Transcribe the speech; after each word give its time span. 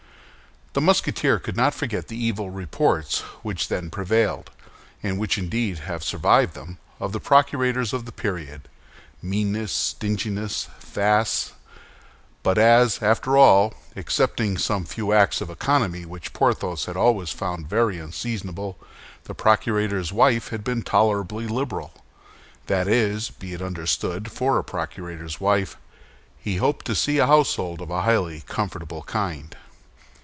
The 0.73 0.79
Musketeer 0.79 1.37
could 1.37 1.57
not 1.57 1.73
forget 1.73 2.07
the 2.07 2.15
evil 2.15 2.49
reports 2.49 3.19
which 3.43 3.67
then 3.67 3.89
prevailed, 3.89 4.51
and 5.03 5.19
which 5.19 5.37
indeed 5.37 5.79
have 5.79 6.01
survived 6.01 6.53
them, 6.53 6.77
of 6.97 7.11
the 7.11 7.19
procurators 7.19 7.91
of 7.91 8.05
the 8.05 8.13
period—meanness, 8.13 9.69
stinginess, 9.69 10.69
fasts; 10.79 11.51
but 12.41 12.57
as, 12.57 13.03
after 13.03 13.35
all, 13.35 13.73
excepting 13.97 14.57
some 14.57 14.85
few 14.85 15.11
acts 15.11 15.41
of 15.41 15.49
economy 15.49 16.05
which 16.05 16.31
Porthos 16.31 16.85
had 16.85 16.95
always 16.95 17.31
found 17.31 17.67
very 17.67 17.99
unseasonable, 17.99 18.77
the 19.25 19.35
procurator's 19.35 20.13
wife 20.13 20.51
had 20.51 20.63
been 20.63 20.83
tolerably 20.83 21.47
liberal—that 21.47 22.87
is, 22.87 23.29
be 23.29 23.51
it 23.53 23.61
understood, 23.61 24.31
for 24.31 24.57
a 24.57 24.63
procurator's 24.63 25.37
wife—he 25.41 26.55
hoped 26.55 26.85
to 26.85 26.95
see 26.95 27.17
a 27.17 27.27
household 27.27 27.81
of 27.81 27.89
a 27.89 28.03
highly 28.03 28.39
comfortable 28.47 29.01
kind. 29.03 29.57